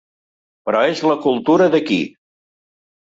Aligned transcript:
Però 0.69 0.79
és 0.93 1.03
la 1.11 1.17
cultura 1.27 1.67
d'aquí. 1.77 1.99